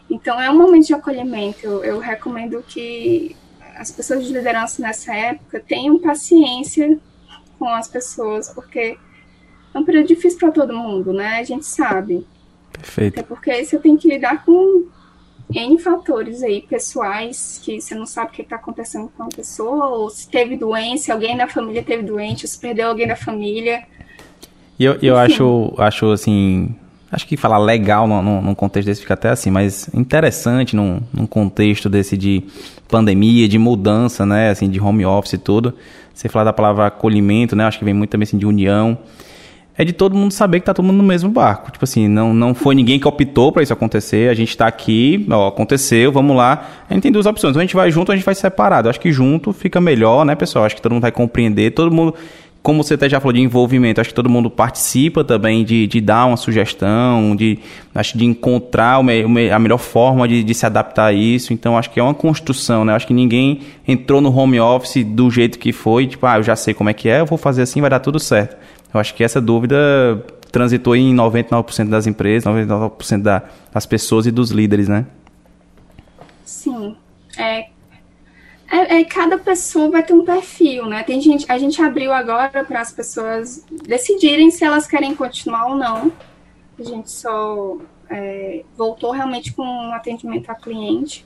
[0.10, 1.60] Então é um momento de acolhimento.
[1.64, 3.36] Eu, eu recomendo que
[3.76, 7.00] as pessoas de liderança nessa época tenham paciência
[7.60, 8.98] com as pessoas, porque
[9.74, 11.40] é um período difícil para todo mundo, né?
[11.40, 12.26] A gente sabe.
[12.72, 13.20] Perfeito.
[13.20, 14.86] Até porque você tem que lidar com
[15.54, 19.88] N fatores aí pessoais que você não sabe o que está acontecendo com a pessoa,
[19.88, 23.84] ou se teve doença, alguém da família teve doente, ou se perdeu alguém da família.
[24.80, 26.76] E eu, eu acho, acho assim.
[27.12, 31.28] Acho que falar legal num, num contexto desse fica até assim, mas interessante num, num
[31.28, 32.44] contexto desse de
[32.90, 34.50] pandemia, de mudança, né?
[34.50, 35.76] Assim, de home office e tudo.
[36.12, 37.66] Você falar da palavra acolhimento, né?
[37.66, 38.98] Acho que vem muito também assim de união.
[39.76, 41.72] É de todo mundo saber que tá todo mundo no mesmo barco.
[41.72, 44.30] Tipo assim, não, não foi ninguém que optou para isso acontecer.
[44.30, 46.70] A gente tá aqui, ó, aconteceu, vamos lá.
[46.88, 47.56] A gente tem duas opções.
[47.56, 48.88] Ou a gente vai junto ou a gente vai separado.
[48.88, 50.66] Eu acho que junto fica melhor, né, pessoal?
[50.66, 51.72] Acho que todo mundo vai compreender.
[51.72, 52.14] Todo mundo
[52.64, 56.00] como você até já falou de envolvimento, acho que todo mundo participa também de, de
[56.00, 57.60] dar uma sugestão, de,
[57.94, 61.52] acho de encontrar o me, a melhor forma de, de, se adaptar a isso.
[61.52, 62.94] Então, acho que é uma construção, né?
[62.94, 66.56] Acho que ninguém entrou no home office do jeito que foi, tipo, ah, eu já
[66.56, 68.56] sei como é que é, eu vou fazer assim, vai dar tudo certo.
[68.94, 69.76] Eu acho que essa dúvida
[70.52, 75.06] transitou em 99% das empresas, 99% da, das pessoas e dos líderes, né?
[76.46, 76.96] Sim.
[77.38, 77.68] É,
[78.72, 81.04] É, é, cada pessoa vai ter um perfil, né?
[81.04, 85.76] Tem gente, a gente abriu agora para as pessoas decidirem se elas querem continuar ou
[85.76, 86.12] não.
[86.80, 87.78] A gente só
[88.10, 91.26] é, voltou realmente com um atendimento a cliente.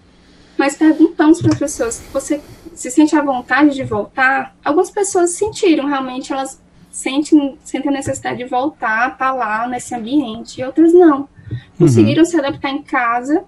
[0.57, 2.41] Mas perguntamos para as pessoas se você
[2.73, 4.55] se sente a vontade de voltar.
[4.63, 6.59] Algumas pessoas sentiram realmente, elas
[6.97, 11.29] sentem, sentem a necessidade de voltar, estar tá lá nesse ambiente, e outras não.
[11.77, 12.25] Conseguiram uhum.
[12.25, 13.45] se adaptar em casa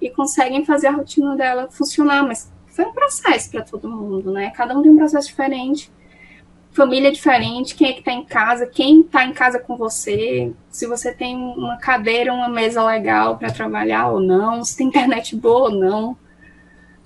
[0.00, 4.50] e conseguem fazer a rotina dela funcionar, mas foi um processo para todo mundo, né?
[4.50, 5.92] Cada um tem um processo diferente,
[6.72, 10.84] família diferente, quem é que está em casa, quem está em casa com você, se
[10.88, 15.70] você tem uma cadeira, uma mesa legal para trabalhar ou não, se tem internet boa
[15.70, 16.16] ou não.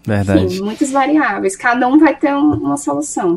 [0.07, 0.47] Verdade.
[0.47, 1.55] Enfim, muitas variáveis.
[1.55, 3.37] Cada um vai ter um, uma solução.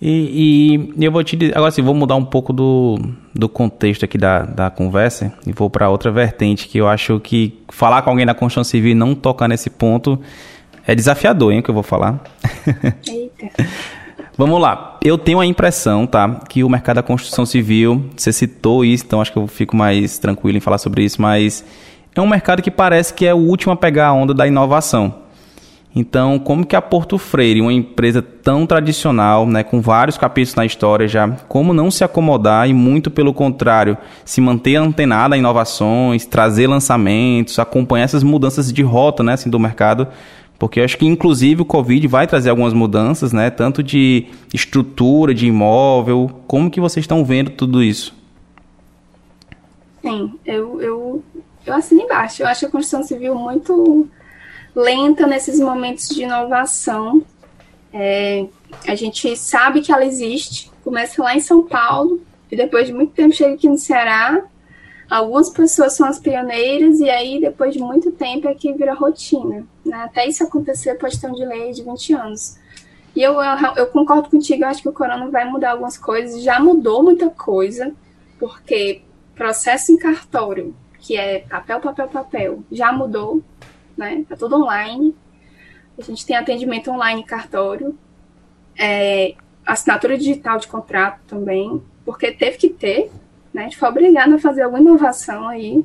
[0.00, 2.98] E, e, eu vou te dizer, agora sim, vou mudar um pouco do,
[3.34, 7.58] do contexto aqui da, da conversa e vou para outra vertente que eu acho que
[7.68, 10.20] falar com alguém da construção civil e não tocar nesse ponto
[10.86, 12.22] é desafiador, hein, o que eu vou falar.
[13.06, 13.66] Eita.
[14.38, 14.96] Vamos lá.
[15.02, 19.20] Eu tenho a impressão, tá, que o mercado da construção civil, você citou isso, então
[19.20, 21.64] acho que eu fico mais tranquilo em falar sobre isso, mas
[22.14, 25.26] é um mercado que parece que é o último a pegar a onda da inovação.
[25.94, 30.64] Então, como que a Porto Freire, uma empresa tão tradicional, né, com vários capítulos na
[30.64, 36.26] história já, como não se acomodar e muito pelo contrário, se manter antenada a inovações,
[36.26, 40.08] trazer lançamentos, acompanhar essas mudanças de rota, né, assim, do mercado
[40.58, 43.48] porque eu acho que, inclusive, o Covid vai trazer algumas mudanças, né?
[43.48, 46.28] Tanto de estrutura, de imóvel.
[46.48, 48.12] Como que vocês estão vendo tudo isso?
[50.02, 51.24] Sim, eu, eu,
[51.64, 52.42] eu assino embaixo.
[52.42, 54.08] Eu acho a construção civil muito
[54.74, 57.22] lenta nesses momentos de inovação.
[57.92, 58.46] É,
[58.86, 60.70] a gente sabe que ela existe.
[60.84, 64.44] Começa lá em São Paulo, e depois de muito tempo chega aqui no Ceará,
[65.10, 69.66] Algumas pessoas são as pioneiras e aí, depois de muito tempo, é que vira rotina.
[69.84, 69.96] Né?
[70.02, 72.58] Até isso acontecer, pode ter um delay de 20 anos.
[73.16, 76.42] E eu, eu, eu concordo contigo, eu acho que o corona vai mudar algumas coisas.
[76.42, 77.90] Já mudou muita coisa,
[78.38, 79.00] porque
[79.34, 83.42] processo em cartório, que é papel, papel, papel, já mudou,
[83.98, 84.24] né?
[84.28, 85.14] Tá tudo online.
[85.98, 87.98] A gente tem atendimento online cartório.
[88.78, 89.34] É,
[89.66, 93.10] assinatura digital de contrato também, porque teve que ter,
[93.52, 93.62] né?
[93.62, 95.84] A gente foi obrigado a fazer alguma inovação aí.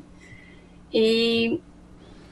[0.92, 1.60] E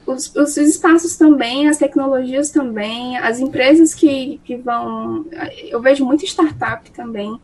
[0.06, 5.26] os, os, espaços também, as tecnologias também, as empresas que, que vão.
[5.68, 7.38] Eu vejo muita startup também,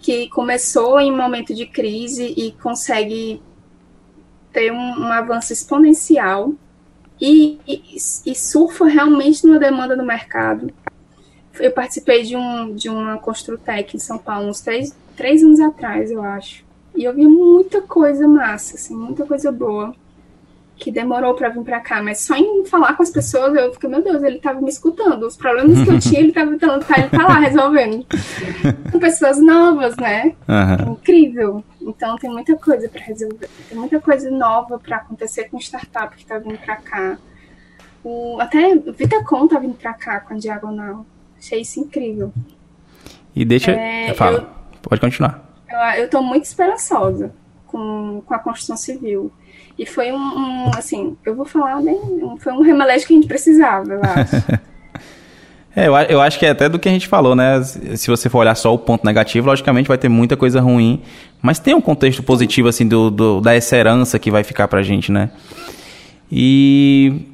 [0.00, 3.42] que começou em momento de crise e consegue
[4.52, 6.54] ter um, um avanço exponencial
[7.20, 7.96] e, e,
[8.26, 10.72] e, surfa realmente numa demanda do mercado.
[11.58, 16.10] Eu participei de, um, de uma Construtec em São Paulo uns três, três anos atrás,
[16.10, 16.64] eu acho.
[16.96, 19.94] E eu vi muita coisa massa, assim, muita coisa boa
[20.76, 23.88] que demorou para vir para cá, mas só em falar com as pessoas eu fiquei,
[23.88, 25.24] meu Deus, ele tava me escutando.
[25.24, 28.04] Os problemas que eu tinha, ele tava, tá, ele tá lá resolvendo.
[28.90, 30.34] Com pessoas novas, né?
[30.48, 30.92] Uhum.
[30.92, 31.64] Incrível.
[31.84, 33.48] Então tem muita coisa para resolver.
[33.68, 37.18] Tem muita coisa nova para acontecer com startup que tá vindo para cá.
[38.02, 41.06] O, até Vitacom tá vindo para cá com a Diagonal.
[41.38, 42.32] Achei isso incrível.
[43.34, 43.72] E deixa.
[43.72, 44.38] É, fala.
[44.38, 45.44] Eu, Pode continuar
[45.98, 47.32] eu estou muito esperançosa
[47.66, 49.32] com, com a construção civil.
[49.78, 51.98] E foi um, um assim, eu vou falar bem,
[52.38, 54.36] foi um remédio que a gente precisava, eu acho.
[55.76, 57.62] É, eu, eu acho que é até do que a gente falou, né?
[57.62, 61.02] Se você for olhar só o ponto negativo, logicamente vai ter muita coisa ruim.
[61.42, 64.82] Mas tem um contexto positivo, assim, do, do da essa herança que vai ficar pra
[64.82, 65.30] gente, né?
[66.30, 67.26] E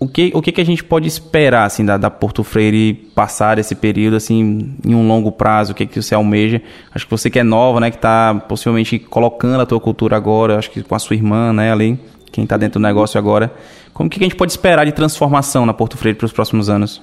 [0.00, 3.58] o que, o que, que a gente pode esperar assim da, da Porto Freire passar
[3.58, 5.72] esse período assim em um longo prazo?
[5.72, 6.62] O que, que você almeja?
[6.94, 10.56] Acho que você que é nova, né, que está possivelmente colocando a tua cultura agora,
[10.56, 11.98] acho que com a sua irmã, né, ali,
[12.30, 13.52] quem está dentro do negócio agora.
[13.92, 17.02] Como que a gente pode esperar de transformação na Porto Freire para os próximos anos?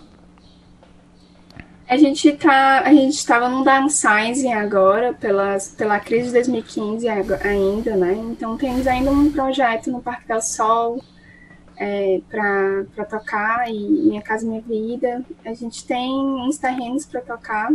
[1.87, 7.95] A gente tá, a gente estava num downsizing agora pelas, pela crise de 2015 ainda,
[7.95, 8.13] né?
[8.13, 10.99] Então temos ainda um projeto no Parque del Sol
[11.77, 15.23] é, para tocar e Minha Casa Minha Vida.
[15.45, 17.71] A gente tem uns terrenos para tocar,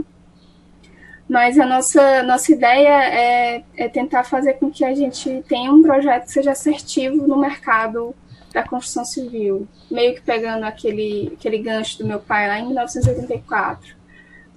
[1.28, 5.82] mas a nossa, nossa ideia é, é tentar fazer com que a gente tenha um
[5.82, 8.12] projeto que seja assertivo no mercado
[8.52, 13.99] da construção civil, meio que pegando aquele, aquele gancho do meu pai lá em 1984.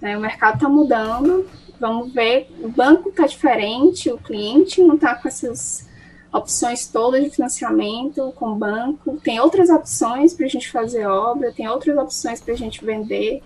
[0.03, 0.17] Né?
[0.17, 1.49] O mercado está mudando,
[1.79, 5.87] vamos ver, o banco está diferente, o cliente não está com essas
[6.31, 11.69] opções todas de financiamento com banco, tem outras opções para a gente fazer obra, tem
[11.69, 13.41] outras opções para a gente vender,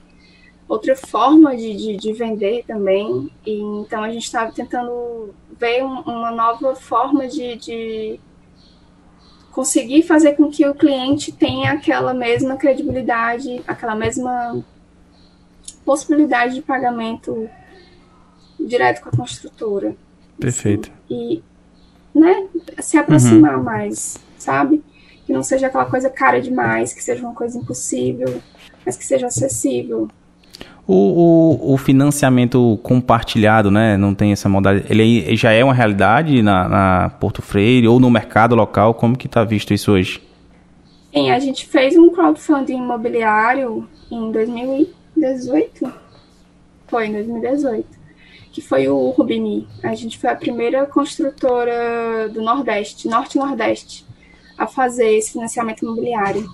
[0.67, 3.29] outra forma de, de, de, vender também.
[3.45, 8.19] E, então a gente estava tentando ver um, uma nova forma de, de
[9.51, 14.63] conseguir fazer com que o cliente tenha aquela mesma credibilidade, aquela mesma
[15.87, 17.49] possibilidade de pagamento
[18.59, 19.95] direto com a construtora.
[20.37, 20.91] Perfeito.
[21.09, 21.41] E,
[22.13, 22.45] né,
[22.79, 23.63] se aproximar uhum.
[23.63, 24.83] mais, sabe?
[25.25, 28.41] Que não seja aquela coisa cara demais, que seja uma coisa impossível,
[28.85, 30.09] mas que seja acessível.
[30.85, 33.95] O, o, o, financiamento compartilhado, né?
[33.95, 34.91] Não tem essa modalidade.
[34.91, 38.93] Ele já é uma realidade na, na Porto Freire ou no mercado local?
[38.93, 40.21] Como que está visto isso hoje?
[41.13, 44.31] Sim, a gente fez um crowdfunding imobiliário em
[45.19, 45.93] 2018.
[46.87, 47.87] Foi em 2018.
[48.51, 49.67] Que foi o Rubini.
[49.83, 54.05] A gente foi a primeira construtora do Nordeste, Norte-Nordeste,
[54.57, 56.49] a fazer esse financiamento imobiliário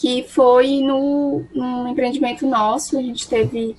[0.00, 3.76] que foi no, num empreendimento nosso, a gente teve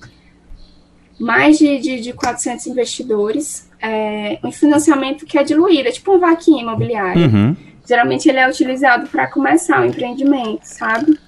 [1.18, 6.20] mais de, de, de 400 investidores, é, um financiamento que é diluído, é tipo um
[6.20, 7.26] vaquinha imobiliária.
[7.26, 7.56] Uhum.
[7.84, 11.18] Geralmente ele é utilizado para começar o empreendimento, sabe?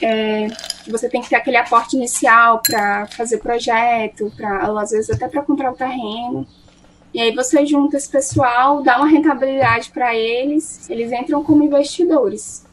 [0.00, 0.48] É,
[0.88, 5.42] você tem que ter aquele aporte inicial para fazer projeto, para às vezes até para
[5.42, 6.46] comprar o terreno.
[7.12, 12.66] E aí você junta esse pessoal, dá uma rentabilidade para eles, eles entram como investidores.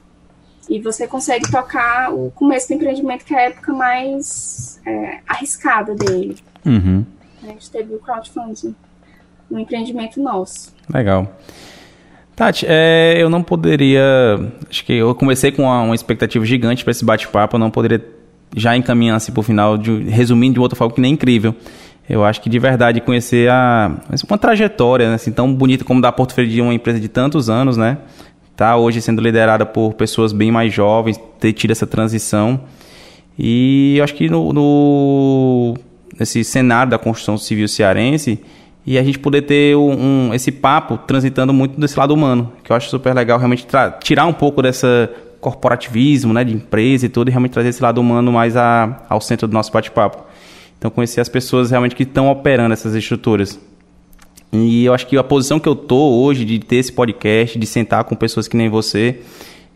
[0.67, 5.93] E você consegue tocar o começo do empreendimento, que é a época mais é, arriscada
[5.93, 6.37] dele.
[6.65, 7.05] Uhum.
[7.43, 8.75] A gente teve o crowdfunding
[9.49, 10.73] no empreendimento nosso.
[10.91, 11.27] Legal.
[12.41, 14.01] Tati, é, eu não poderia.
[14.67, 18.03] Acho que eu comecei com uma, uma expectativa gigante para esse bate-papo, eu não poderia
[18.55, 21.53] já encaminhar assim para o final, de, resumindo de outra forma, que nem incrível.
[22.09, 23.95] Eu acho que de verdade conhecer a,
[24.27, 27.47] uma trajetória né, assim, tão bonita como da Porto Freire de uma empresa de tantos
[27.47, 27.99] anos, né?
[28.55, 32.61] tá hoje sendo liderada por pessoas bem mais jovens, ter tido essa transição.
[33.37, 35.75] E eu acho que no, no
[36.19, 38.39] nesse cenário da construção civil cearense,
[38.85, 42.71] e a gente poder ter um, um, esse papo transitando muito desse lado humano, que
[42.71, 43.65] eu acho super legal realmente
[44.01, 45.09] tirar um pouco dessa
[45.39, 49.19] corporativismo, né, de empresa e tudo, e realmente trazer esse lado humano mais a, ao
[49.19, 50.23] centro do nosso bate-papo.
[50.77, 53.59] Então conhecer as pessoas realmente que estão operando essas estruturas.
[54.53, 57.65] E eu acho que a posição que eu tô hoje de ter esse podcast, de
[57.65, 59.19] sentar com pessoas que nem você,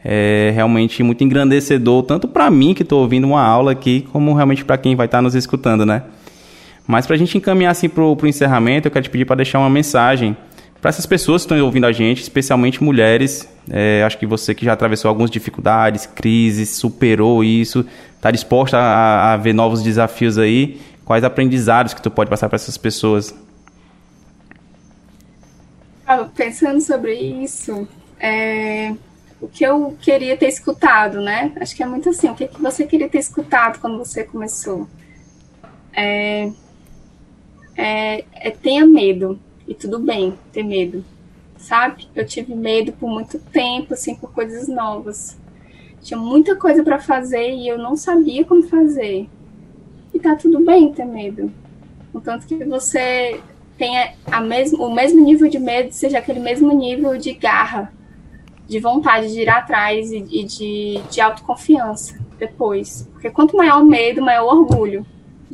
[0.03, 4.63] é realmente muito engrandecedor, tanto para mim que estou ouvindo uma aula aqui, como realmente
[4.63, 6.03] para quem vai estar tá nos escutando, né?
[6.87, 9.59] Mas para a gente encaminhar assim para o encerramento, eu quero te pedir para deixar
[9.59, 10.37] uma mensagem
[10.79, 13.49] para essas pessoas que estão ouvindo a gente, especialmente mulheres.
[13.69, 17.83] É, acho que você que já atravessou algumas dificuldades, crises, superou isso,
[18.15, 20.79] está disposta a, a ver novos desafios aí.
[21.03, 23.33] Quais aprendizados que tu pode passar para essas pessoas?
[26.35, 27.87] pensando sobre isso,
[28.19, 28.93] é,
[29.41, 31.51] o que eu queria ter escutado, né?
[31.59, 34.87] Acho que é muito assim, o que, que você queria ter escutado quando você começou?
[35.91, 36.51] É,
[37.75, 41.03] é, é tenha medo, e tudo bem ter medo,
[41.57, 42.07] sabe?
[42.15, 45.37] Eu tive medo por muito tempo, assim, por coisas novas.
[46.01, 49.27] Tinha muita coisa para fazer e eu não sabia como fazer.
[50.13, 51.51] E tá tudo bem ter medo.
[52.13, 53.41] Contanto que você
[53.77, 57.91] tenha a mesmo, o mesmo nível de medo, seja aquele mesmo nível de garra,
[58.67, 63.09] de vontade de ir atrás e, e de, de autoconfiança depois.
[63.11, 65.05] Porque quanto maior o medo, maior o orgulho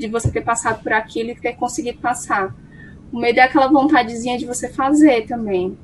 [0.01, 2.53] de você ter passado por aquilo e ter conseguido passar.
[3.11, 5.77] O medo é aquela vontadezinha de você fazer também.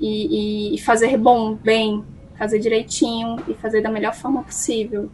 [0.00, 2.04] E, e, fazer bom, bem,
[2.36, 5.10] fazer direitinho e fazer da melhor forma possível.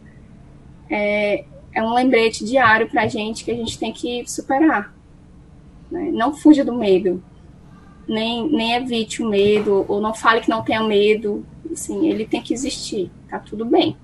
[0.89, 1.43] É,
[1.73, 4.93] é um lembrete diário pra gente que a gente tem que superar.
[5.89, 6.11] Né?
[6.11, 7.23] Não fuja do medo.
[8.07, 11.43] Nem, nem evite o medo, ou não fale que não tenha medo.
[11.71, 13.97] Assim, ele tem que existir, tá tudo bem.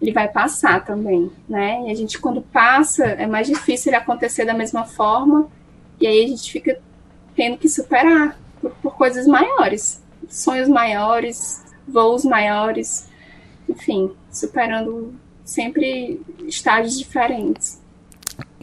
[0.00, 1.82] Ele vai passar também, né?
[1.86, 5.48] E a gente, quando passa, é mais difícil ele acontecer da mesma forma,
[6.00, 6.78] e aí a gente fica
[7.34, 13.08] tendo que superar por, por coisas maiores, sonhos maiores, voos maiores,
[13.68, 17.80] enfim, superando sempre estágios diferentes.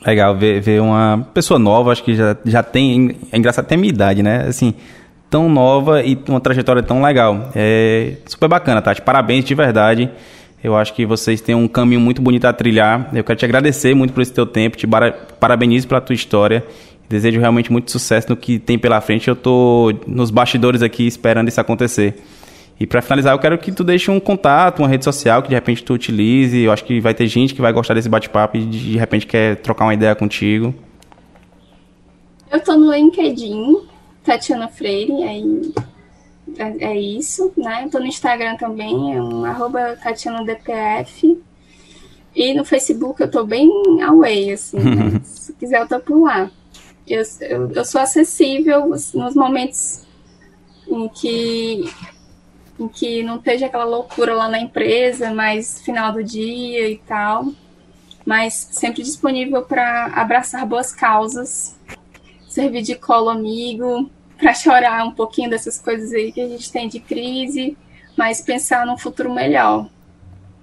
[0.05, 3.17] Legal ver, ver uma pessoa nova, acho que já, já tem.
[3.31, 4.45] É engraçado até a minha idade, né?
[4.47, 4.73] Assim,
[5.29, 7.49] tão nova e uma trajetória tão legal.
[7.55, 9.01] É super bacana, Tati.
[9.01, 10.11] Parabéns de verdade.
[10.65, 13.11] Eu acho que vocês têm um caminho muito bonito a trilhar.
[13.13, 14.87] Eu quero te agradecer muito por esse teu tempo, te
[15.39, 16.65] parabenizo pela tua história.
[17.07, 19.27] Desejo realmente muito sucesso no que tem pela frente.
[19.27, 22.15] Eu estou nos bastidores aqui esperando isso acontecer.
[22.79, 25.53] E para finalizar, eu quero que tu deixe um contato, uma rede social que de
[25.53, 26.59] repente tu utilize.
[26.59, 29.57] Eu acho que vai ter gente que vai gostar desse bate-papo e de repente quer
[29.57, 30.73] trocar uma ideia contigo.
[32.51, 33.81] Eu tô no LinkedIn,
[34.23, 35.73] Tatiana Freire, aí
[36.57, 37.83] é, é, isso, né?
[37.85, 41.41] Eu tô no Instagram também, é um arroba TatianaDPF.
[42.35, 43.69] E no Facebook eu tô bem
[44.03, 45.21] away, assim, né?
[45.23, 46.51] se quiser eu tô por lá.
[47.07, 50.05] Eu, eu, eu sou acessível nos momentos
[50.87, 51.89] em que
[52.77, 57.47] em que não esteja aquela loucura lá na empresa, mais final do dia e tal,
[58.25, 61.79] mas sempre disponível para abraçar boas causas,
[62.49, 64.09] servir de colo amigo,
[64.45, 67.75] para chorar um pouquinho dessas coisas aí que a gente tem de crise,
[68.15, 69.87] mas pensar num futuro melhor,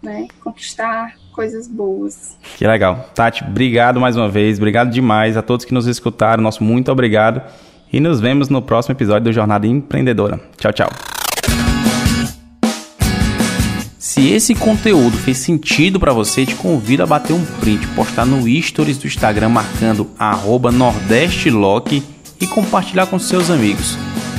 [0.00, 0.28] né?
[0.40, 2.38] Conquistar coisas boas.
[2.56, 3.10] Que legal.
[3.12, 7.42] Tati, obrigado mais uma vez, obrigado demais a todos que nos escutaram, nosso muito obrigado
[7.92, 10.40] e nos vemos no próximo episódio do Jornada Empreendedora.
[10.56, 10.88] Tchau, tchau.
[13.98, 18.46] Se esse conteúdo fez sentido para você, te convido a bater um print, postar no
[18.62, 20.08] stories do Instagram marcando
[20.72, 23.96] @nordestelock e compartilhar com seus amigos.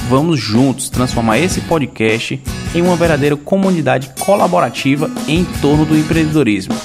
[0.09, 2.39] Vamos juntos transformar esse podcast
[2.75, 6.75] em uma verdadeira comunidade colaborativa em torno do empreendedorismo.